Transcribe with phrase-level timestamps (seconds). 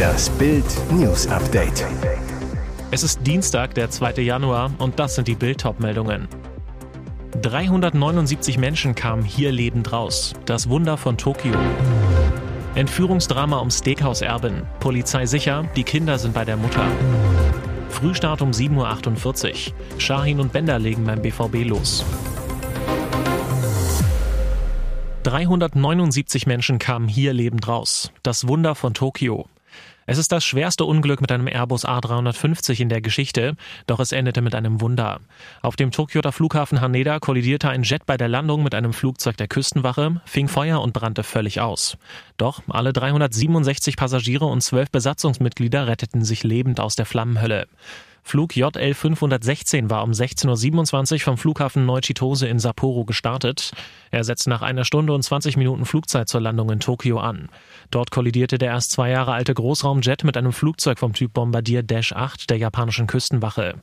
[0.00, 1.86] Das Bild News Update.
[2.90, 4.20] Es ist Dienstag, der 2.
[4.20, 6.26] Januar und das sind die Bild meldungen
[7.40, 10.34] 379 Menschen kamen hier lebend raus.
[10.44, 11.54] Das Wunder von Tokio.
[12.74, 14.62] Entführungsdrama um Steakhouse-Erbin.
[14.80, 16.84] Polizei sicher, die Kinder sind bei der Mutter.
[17.88, 20.00] Frühstart um 7.48 Uhr.
[20.00, 22.04] Shahin und Bender legen beim BVB los.
[25.22, 28.10] 379 Menschen kamen hier lebend raus.
[28.24, 29.46] Das Wunder von Tokio.
[30.08, 33.56] Es ist das schwerste Unglück mit einem Airbus A350 in der Geschichte,
[33.88, 35.18] doch es endete mit einem Wunder.
[35.62, 39.48] Auf dem Tokioter Flughafen Haneda kollidierte ein Jet bei der Landung mit einem Flugzeug der
[39.48, 41.98] Küstenwache, fing Feuer und brannte völlig aus.
[42.36, 47.66] Doch alle 367 Passagiere und zwölf Besatzungsmitglieder retteten sich lebend aus der Flammenhölle.
[48.28, 53.70] Flug JL 516 war um 16.27 Uhr vom Flughafen Neuchitose in Sapporo gestartet.
[54.10, 57.48] Er setzte nach einer Stunde und 20 Minuten Flugzeit zur Landung in Tokio an.
[57.92, 62.14] Dort kollidierte der erst zwei Jahre alte Großraumjet mit einem Flugzeug vom Typ Bombardier Dash
[62.14, 63.76] 8 der japanischen Küstenwache.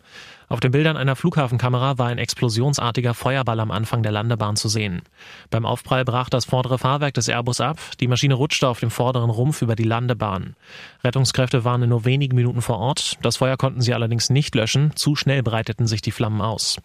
[0.53, 5.01] Auf den Bildern einer Flughafenkamera war ein explosionsartiger Feuerball am Anfang der Landebahn zu sehen.
[5.49, 9.31] Beim Aufprall brach das vordere Fahrwerk des Airbus ab, die Maschine rutschte auf dem vorderen
[9.31, 10.55] Rumpf über die Landebahn.
[11.03, 14.95] Rettungskräfte waren in nur wenigen Minuten vor Ort, das Feuer konnten sie allerdings nicht löschen,
[14.95, 16.77] zu schnell breiteten sich die Flammen aus.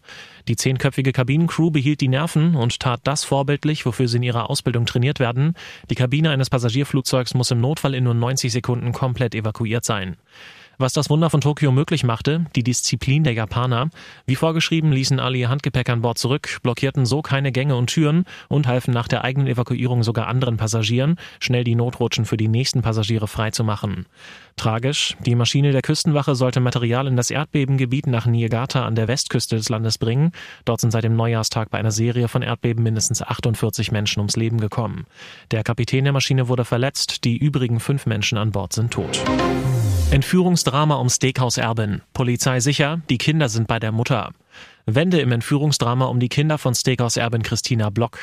[0.48, 4.86] Die zehnköpfige Kabinencrew behielt die Nerven und tat das vorbildlich, wofür sie in ihrer Ausbildung
[4.86, 5.52] trainiert werden.
[5.90, 10.16] Die Kabine eines Passagierflugzeugs muss im Notfall in nur 90 Sekunden komplett evakuiert sein.
[10.80, 13.90] Was das Wunder von Tokio möglich machte, die Disziplin der Japaner.
[14.26, 18.26] Wie vorgeschrieben ließen alle ihr Handgepäck an Bord zurück, blockierten so keine Gänge und Türen
[18.46, 22.82] und halfen nach der eigenen Evakuierung sogar anderen Passagieren, schnell die Notrutschen für die nächsten
[22.82, 24.06] Passagiere freizumachen.
[24.56, 29.56] Tragisch, die Maschine der Küstenwache sollte Material in das Erdbebengebiet nach Niigata an der Westküste
[29.56, 30.30] des Landes bringen.
[30.64, 34.60] Dort sind seit dem Neujahrstag bei einer Serie von Erdbeben mindestens 48 Menschen ums Leben
[34.60, 35.06] gekommen.
[35.50, 39.24] Der Kapitän der Maschine wurde verletzt, die übrigen fünf Menschen an Bord sind tot.
[40.10, 42.00] Entführungsdrama um Steakhouse-Erbin.
[42.14, 44.32] Polizei sicher, die Kinder sind bei der Mutter.
[44.86, 48.18] Wende im Entführungsdrama um die Kinder von Steakhouse-Erbin Christina Block.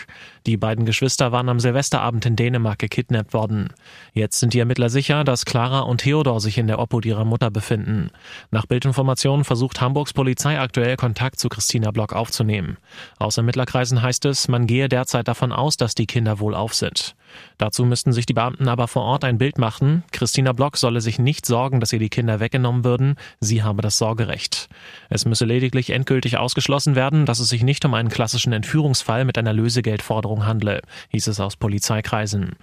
[0.48, 3.70] Die beiden Geschwister waren am Silvesterabend in Dänemark gekidnappt worden.
[4.14, 7.52] Jetzt sind die Ermittler sicher, dass Clara und Theodor sich in der Obhut ihrer Mutter
[7.52, 8.10] befinden.
[8.50, 12.78] Nach Bildinformationen versucht Hamburgs Polizei aktuell Kontakt zu Christina Block aufzunehmen.
[13.20, 17.16] Aus Ermittlerkreisen heißt es, man gehe derzeit davon aus, dass die Kinder wohl auf sind.
[17.58, 20.04] Dazu müssten sich die Beamten aber vor Ort ein Bild machen.
[20.12, 23.16] Christina Block solle sich nicht sorgen, dass ihr die Kinder weggenommen würden.
[23.40, 24.70] Sie habe das Sorgerecht.
[25.10, 29.38] Es müsse lediglich endgültig ausgeschlossen werden, dass es sich nicht um einen klassischen Entführungsfall mit
[29.38, 32.54] einer Lösegeldforderung handle, hieß es aus Polizeikreisen.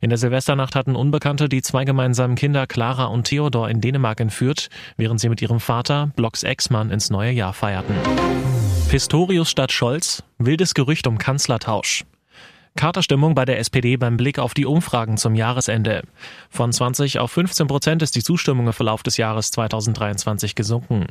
[0.00, 4.68] In der Silvesternacht hatten Unbekannte die zwei gemeinsamen Kinder Clara und Theodor in Dänemark entführt,
[4.96, 7.94] während sie mit ihrem Vater, Blocks Ex-Mann, ins neue Jahr feierten.
[8.88, 12.04] Pistorius statt Scholz, wildes Gerücht um Kanzlertausch.
[12.76, 16.02] Katerstimmung bei der SPD beim Blick auf die Umfragen zum Jahresende.
[16.50, 21.06] Von 20 auf 15 Prozent ist die Zustimmung im Verlauf des Jahres 2023 gesunken.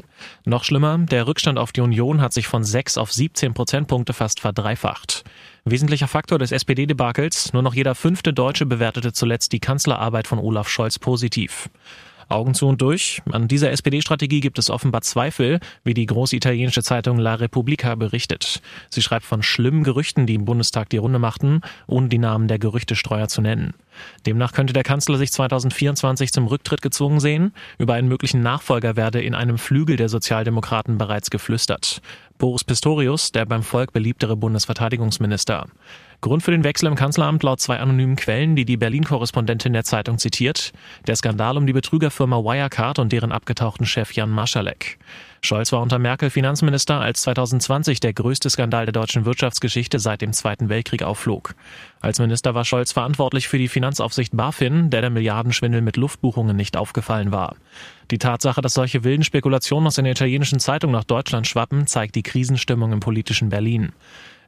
[0.45, 4.39] Noch schlimmer, der Rückstand auf die Union hat sich von 6 auf 17 Prozentpunkte fast
[4.39, 5.23] verdreifacht.
[5.65, 10.69] Wesentlicher Faktor des SPD-Debakels, nur noch jeder fünfte Deutsche bewertete zuletzt die Kanzlerarbeit von Olaf
[10.69, 11.69] Scholz positiv.
[12.29, 13.21] Augen zu und durch.
[13.31, 18.61] An dieser SPD-Strategie gibt es offenbar Zweifel, wie die große italienische Zeitung La Repubblica berichtet.
[18.89, 22.59] Sie schreibt von schlimmen Gerüchten, die im Bundestag die Runde machten, ohne die Namen der
[22.59, 23.73] Gerüchtestreuer zu nennen.
[24.25, 27.53] Demnach könnte der Kanzler sich 2024 zum Rücktritt gezwungen sehen.
[27.77, 32.01] Über einen möglichen Nachfolger werde in einem Flügel der Sozialdemokraten bereits geflüstert.
[32.37, 35.67] Boris Pistorius, der beim Volk beliebtere Bundesverteidigungsminister.
[36.21, 40.17] Grund für den Wechsel im Kanzleramt laut zwei anonymen Quellen, die die Berlin-Korrespondentin der Zeitung
[40.17, 40.73] zitiert,
[41.07, 44.99] der Skandal um die Betrügerfirma Wirecard und deren abgetauchten Chef Jan Maschalek.
[45.41, 50.33] Scholz war unter Merkel Finanzminister, als 2020 der größte Skandal der deutschen Wirtschaftsgeschichte seit dem
[50.33, 51.55] Zweiten Weltkrieg aufflog.
[52.01, 56.77] Als Minister war Scholz verantwortlich für die Finanzaufsicht BaFin, der der Milliardenschwindel mit Luftbuchungen nicht
[56.77, 57.55] aufgefallen war.
[58.11, 62.21] Die Tatsache, dass solche wilden Spekulationen aus einer italienischen Zeitung nach Deutschland schwappen, zeigt die
[62.21, 63.91] Krisenstimmung im politischen Berlin.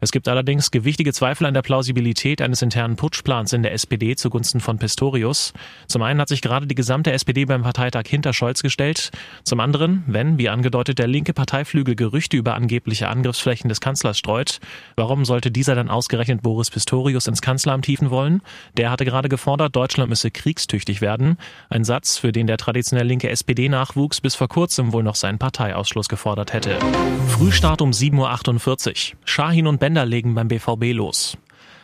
[0.04, 4.60] Es gibt allerdings gewichtige Zweifel an der Plausibilität eines internen Putschplans in der SPD zugunsten
[4.60, 5.54] von Pistorius.
[5.86, 9.12] Zum einen hat sich gerade die gesamte SPD beim Parteitag hinter Scholz gestellt.
[9.44, 14.60] Zum anderen, wenn, wie angedeutet, der linke Parteiflügel Gerüchte über angebliche Angriffsflächen des Kanzlers streut,
[14.96, 18.42] warum sollte dieser dann ausgerechnet Boris Pistorius ins Kanzleramt hieven wollen?
[18.78, 21.38] Der hatte gerade gefordert, Deutschland müsse kriegstüchtig werden.
[21.70, 26.10] Ein Satz, für den der traditionell linke SPD-Nachwuchs bis vor kurzem wohl noch seinen Parteiausschluss
[26.10, 26.80] gefordert hätte.
[27.28, 29.18] Frühstart um 7.48 Uhr.
[29.26, 31.38] Shahin und Ben Bänder legen beim BVB los.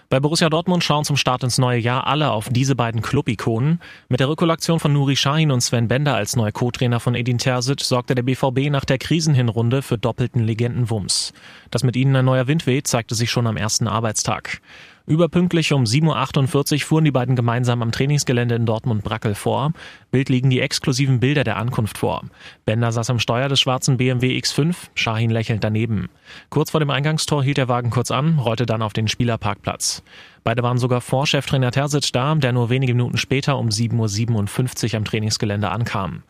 [0.08, 3.82] Bei Borussia Dortmund schauen zum Start ins neue Jahr alle auf diese beiden Club-Ikonen.
[4.08, 7.82] Mit der Rückkollektion von Nuri Sahin und Sven Bender als neuer Co-Trainer von Edin Terzic
[7.82, 11.34] sorgte der BVB nach der Krisenhinrunde für doppelten Legendenwumms.
[11.70, 14.62] Dass mit ihnen ein neuer Wind weht, zeigte sich schon am ersten Arbeitstag.
[15.08, 19.72] Überpünktlich um 7.48 Uhr fuhren die beiden gemeinsam am Trainingsgelände in Dortmund-Brackel vor.
[20.12, 22.24] Bild liegen die exklusiven Bilder der Ankunft vor.
[22.66, 26.10] Bender saß am Steuer des schwarzen BMW X5, Shahin lächelnd daneben.
[26.50, 30.04] Kurz vor dem Eingangstor hielt der Wagen kurz an, rollte dann auf den Spielerparkplatz.
[30.44, 34.98] Beide waren sogar vor Cheftrainer Terzic da, der nur wenige Minuten später um 7.57 Uhr
[34.98, 36.24] am Trainingsgelände ankam.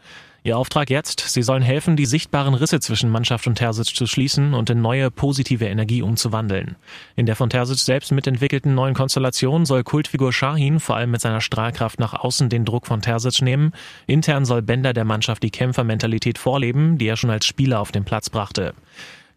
[0.48, 4.54] Ihr Auftrag jetzt, sie sollen helfen, die sichtbaren Risse zwischen Mannschaft und Terzic zu schließen
[4.54, 6.78] und in neue positive Energie umzuwandeln.
[7.18, 11.42] In der von Terzic selbst mitentwickelten neuen Konstellation soll Kultfigur Shahin vor allem mit seiner
[11.42, 13.74] Strahlkraft nach außen den Druck von Terzic nehmen.
[14.06, 18.06] Intern soll Bender der Mannschaft die Kämpfermentalität vorleben, die er schon als Spieler auf den
[18.06, 18.74] Platz brachte.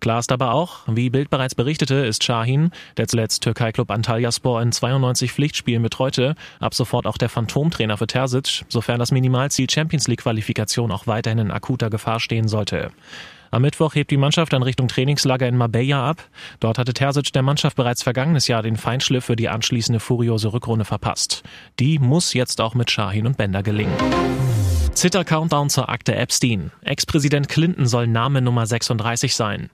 [0.01, 4.73] Klar ist aber auch, wie Bild bereits berichtete, ist Shahin, der zuletzt Türkei-Club Antalyaspor in
[4.73, 10.91] 92 Pflichtspielen betreute, ab sofort auch der Phantomtrainer für Terzic, sofern das Minimalziel Champions League-Qualifikation
[10.91, 12.91] auch weiterhin in akuter Gefahr stehen sollte.
[13.51, 16.23] Am Mittwoch hebt die Mannschaft dann Richtung Trainingslager in Marbella ab.
[16.61, 20.85] Dort hatte Terzic der Mannschaft bereits vergangenes Jahr den Feinschliff für die anschließende furiose Rückrunde
[20.85, 21.43] verpasst.
[21.79, 23.97] Die muss jetzt auch mit Shahin und Bender gelingen.
[24.95, 26.73] Zitter-Countdown zur Akte Epstein.
[26.83, 29.71] Ex-Präsident Clinton soll Name Nummer 36 sein.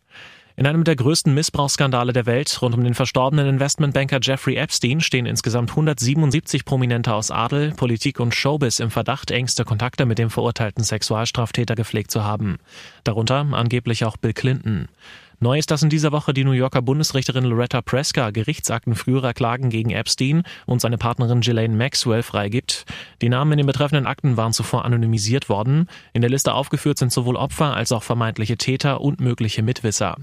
[0.59, 5.27] In einem der größten Missbrauchsskandale der Welt rund um den verstorbenen Investmentbanker Jeffrey Epstein stehen
[5.27, 10.83] insgesamt 177 Prominente aus Adel, Politik und Showbiz im Verdacht, engste Kontakte mit dem verurteilten
[10.83, 12.57] Sexualstraftäter gepflegt zu haben.
[13.05, 14.89] Darunter angeblich auch Bill Clinton.
[15.39, 19.69] Neu ist, dass in dieser Woche die New Yorker Bundesrichterin Loretta Preska Gerichtsakten früherer Klagen
[19.69, 22.87] gegen Epstein und seine Partnerin Ghislaine Maxwell freigibt.
[23.21, 25.89] Die Namen in den betreffenden Akten waren zuvor anonymisiert worden.
[26.15, 30.17] In der Liste aufgeführt sind sowohl Opfer als auch vermeintliche Täter und mögliche Mitwisser.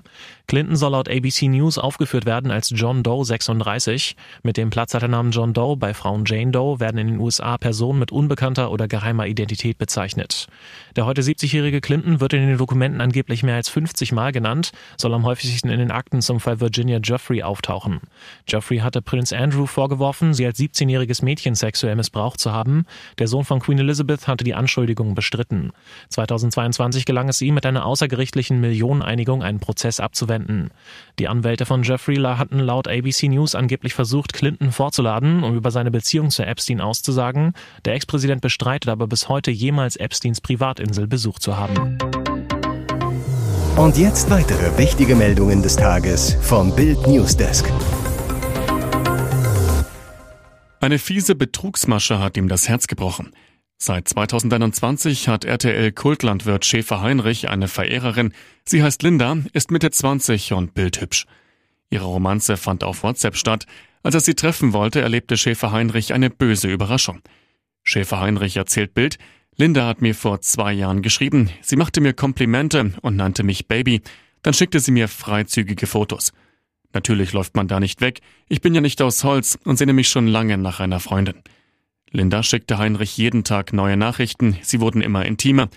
[0.47, 4.15] Clinton soll laut ABC News aufgeführt werden als John Doe 36.
[4.41, 8.11] Mit dem Platzhalternamen John Doe bei Frauen Jane Doe werden in den USA Personen mit
[8.11, 10.47] unbekannter oder geheimer Identität bezeichnet.
[10.95, 14.71] Der heute 70-jährige Clinton wird in den Dokumenten angeblich mehr als 50 Mal genannt
[15.03, 17.99] soll am häufigsten in den Akten zum Fall Virginia Jeffrey auftauchen.
[18.47, 22.85] Jeffrey hatte Prinz Andrew vorgeworfen, sie als 17-jähriges Mädchen sexuell missbraucht zu haben.
[23.19, 25.71] Der Sohn von Queen Elizabeth hatte die Anschuldigungen bestritten.
[26.09, 30.71] 2022 gelang es ihm mit einer außergerichtlichen Millioneneinigung einen Prozess abzuwenden.
[31.19, 35.91] Die Anwälte von Jeffrey hatten laut ABC News angeblich versucht, Clinton vorzuladen, um über seine
[35.91, 37.53] Beziehung zu Epstein auszusagen.
[37.85, 41.97] Der Ex-Präsident bestreitet aber bis heute jemals Epsteins Privatinsel besucht zu haben.
[43.75, 47.65] Und jetzt weitere wichtige Meldungen des Tages vom Bild Newsdesk.
[50.79, 53.33] Eine fiese Betrugsmasche hat ihm das Herz gebrochen.
[53.79, 58.33] Seit 2021 hat RTL-Kultlandwirt Schäfer Heinrich eine Verehrerin.
[58.63, 61.25] Sie heißt Linda, ist Mitte 20 und bildhübsch.
[61.89, 63.65] Ihre Romanze fand auf WhatsApp statt.
[64.03, 67.21] Als er sie treffen wollte, erlebte Schäfer Heinrich eine böse Überraschung.
[67.81, 69.17] Schäfer Heinrich erzählt Bild,
[69.55, 71.49] Linda hat mir vor zwei Jahren geschrieben.
[71.61, 74.01] Sie machte mir Komplimente und nannte mich Baby.
[74.41, 76.33] Dann schickte sie mir freizügige Fotos.
[76.93, 78.21] Natürlich läuft man da nicht weg.
[78.49, 81.41] Ich bin ja nicht aus Holz und sehne mich schon lange nach einer Freundin.
[82.11, 84.57] Linda schickte Heinrich jeden Tag neue Nachrichten.
[84.61, 85.69] Sie wurden immer intimer.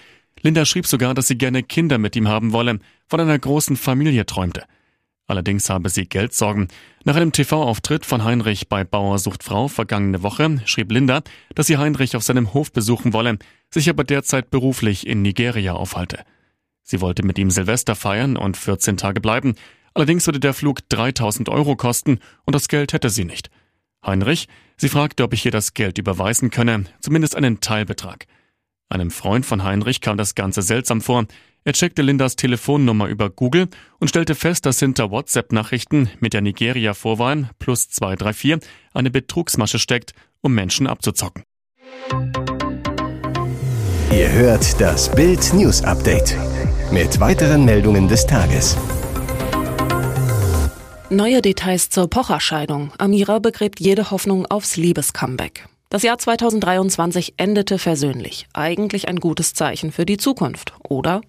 [0.42, 4.26] Linda schrieb sogar, dass sie gerne Kinder mit ihm haben wolle, von einer großen Familie
[4.26, 4.64] träumte.
[5.26, 6.68] Allerdings habe sie Geldsorgen.
[7.04, 11.22] Nach einem TV-Auftritt von Heinrich bei Bauer sucht Frau vergangene Woche schrieb Linda,
[11.54, 13.38] dass sie Heinrich auf seinem Hof besuchen wolle,
[13.70, 16.24] sich aber derzeit beruflich in Nigeria aufhalte.
[16.82, 19.54] Sie wollte mit ihm Silvester feiern und 14 Tage bleiben.
[19.94, 23.50] Allerdings würde der Flug 3000 Euro kosten und das Geld hätte sie nicht.
[24.04, 24.46] Heinrich,
[24.76, 28.26] sie fragte, ob ich ihr das Geld überweisen könne, zumindest einen Teilbetrag.
[28.88, 31.26] Einem Freund von Heinrich kam das Ganze seltsam vor.
[31.66, 33.66] Er checkte Lindas Telefonnummer über Google
[33.98, 38.58] und stellte fest, dass hinter WhatsApp-Nachrichten mit der Nigeria-Vorwahl plus 234
[38.94, 41.42] eine Betrugsmasche steckt, um Menschen abzuzocken.
[44.12, 46.36] Ihr hört das Bild News Update
[46.92, 48.76] mit weiteren Meldungen des Tages.
[51.10, 52.92] Neue Details zur Pocherscheidung.
[52.98, 55.66] Amira begräbt jede Hoffnung aufs Liebescomeback.
[55.88, 58.46] Das Jahr 2023 endete versöhnlich.
[58.52, 61.22] Eigentlich ein gutes Zeichen für die Zukunft, oder?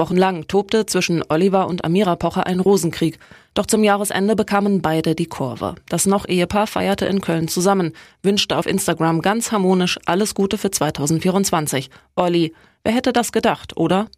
[0.00, 3.18] Wochenlang tobte zwischen Oliver und Amira Pocher ein Rosenkrieg.
[3.52, 5.74] Doch zum Jahresende bekamen beide die Kurve.
[5.90, 7.92] Das noch Ehepaar feierte in Köln zusammen,
[8.22, 11.90] wünschte auf Instagram ganz harmonisch alles Gute für 2024.
[12.16, 14.08] Olli, wer hätte das gedacht, oder?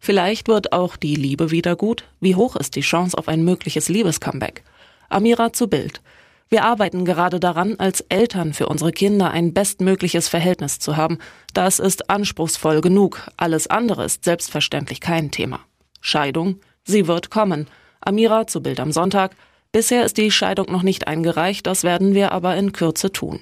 [0.00, 2.08] Vielleicht wird auch die Liebe wieder gut.
[2.18, 4.64] Wie hoch ist die Chance auf ein mögliches Liebescomeback?
[5.10, 6.00] Amira zu Bild.
[6.52, 11.18] Wir arbeiten gerade daran, als Eltern für unsere Kinder ein bestmögliches Verhältnis zu haben.
[11.54, 13.30] Das ist anspruchsvoll genug.
[13.36, 15.60] Alles andere ist selbstverständlich kein Thema.
[16.00, 16.58] Scheidung?
[16.82, 17.68] Sie wird kommen.
[18.00, 19.36] Amira zu Bild am Sonntag.
[19.70, 23.38] Bisher ist die Scheidung noch nicht eingereicht, das werden wir aber in Kürze tun.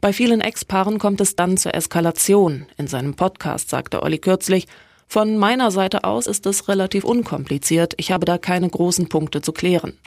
[0.00, 2.66] Bei vielen Ex-Paaren kommt es dann zur Eskalation.
[2.76, 4.68] In seinem Podcast sagte Olli kürzlich,
[5.08, 7.94] Von meiner Seite aus ist es relativ unkompliziert.
[7.96, 9.98] Ich habe da keine großen Punkte zu klären.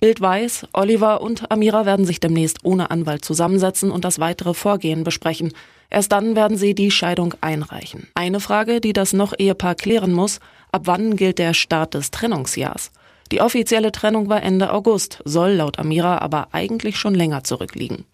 [0.00, 5.04] Bild weiß, Oliver und Amira werden sich demnächst ohne Anwalt zusammensetzen und das weitere Vorgehen
[5.04, 5.52] besprechen.
[5.90, 8.08] Erst dann werden sie die Scheidung einreichen.
[8.14, 10.40] Eine Frage, die das noch Ehepaar klären muss,
[10.72, 12.92] ab wann gilt der Start des Trennungsjahrs?
[13.30, 18.06] Die offizielle Trennung war Ende August, soll laut Amira aber eigentlich schon länger zurückliegen.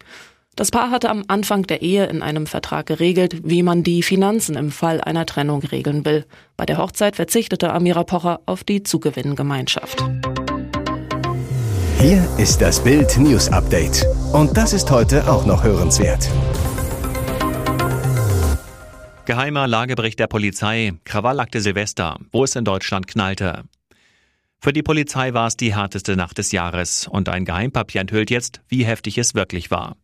[0.57, 4.55] Das Paar hatte am Anfang der Ehe in einem Vertrag geregelt, wie man die Finanzen
[4.55, 6.25] im Fall einer Trennung regeln will.
[6.57, 10.03] Bei der Hochzeit verzichtete Amira Pocher auf die Zugewinngemeinschaft.
[11.99, 14.05] Hier ist das Bild News Update.
[14.31, 16.29] Und das ist heute auch noch hörenswert.
[19.25, 23.63] Geheimer Lagebericht der Polizei, Krawallakte Silvester, wo es in Deutschland knallte.
[24.59, 28.61] Für die Polizei war es die härteste Nacht des Jahres und ein Geheimpapier enthüllt jetzt,
[28.67, 29.97] wie heftig es wirklich war.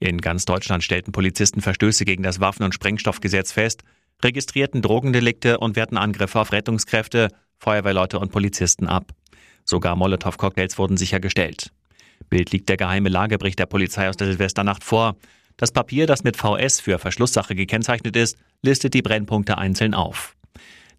[0.00, 3.84] In ganz Deutschland stellten Polizisten Verstöße gegen das Waffen- und Sprengstoffgesetz fest,
[4.22, 9.14] registrierten Drogendelikte und wehrten Angriffe auf Rettungskräfte, Feuerwehrleute und Polizisten ab.
[9.64, 11.72] Sogar Molotow-Cocktails wurden sichergestellt.
[12.28, 15.16] Bild liegt der geheime Lagebericht der Polizei aus der Silvesternacht vor.
[15.56, 20.34] Das Papier, das mit VS für Verschlusssache gekennzeichnet ist, listet die Brennpunkte einzeln auf.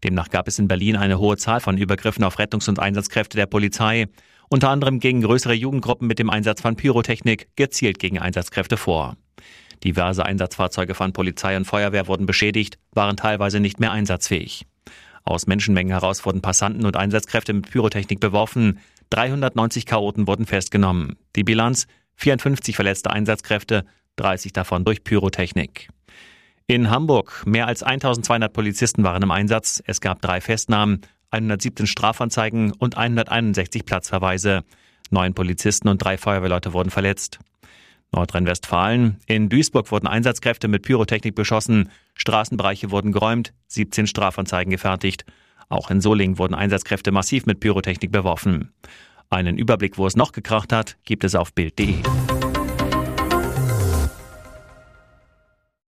[0.03, 3.45] Demnach gab es in Berlin eine hohe Zahl von Übergriffen auf Rettungs- und Einsatzkräfte der
[3.45, 4.07] Polizei
[4.49, 9.17] unter anderem gegen größere Jugendgruppen mit dem Einsatz von Pyrotechnik, gezielt gegen Einsatzkräfte vor.
[9.83, 14.67] Diverse Einsatzfahrzeuge von Polizei und Feuerwehr wurden beschädigt, waren teilweise nicht mehr einsatzfähig.
[15.23, 18.79] Aus Menschenmengen heraus wurden Passanten und Einsatzkräfte mit Pyrotechnik beworfen.
[19.09, 21.17] 390 Chaoten wurden festgenommen.
[21.35, 23.85] Die Bilanz 54 verletzte Einsatzkräfte,
[24.17, 25.89] 30 davon durch Pyrotechnik.
[26.67, 29.83] In Hamburg mehr als 1200 Polizisten waren im Einsatz.
[29.85, 31.01] Es gab drei Festnahmen.
[31.31, 34.63] 117 Strafanzeigen und 161 Platzverweise.
[35.09, 37.39] Neun Polizisten und drei Feuerwehrleute wurden verletzt.
[38.13, 39.17] Nordrhein-Westfalen.
[39.25, 41.89] In Duisburg wurden Einsatzkräfte mit Pyrotechnik beschossen.
[42.15, 43.53] Straßenbereiche wurden geräumt.
[43.67, 45.25] 17 Strafanzeigen gefertigt.
[45.69, 48.71] Auch in Solingen wurden Einsatzkräfte massiv mit Pyrotechnik beworfen.
[49.29, 51.95] Einen Überblick, wo es noch gekracht hat, gibt es auf Bild.de.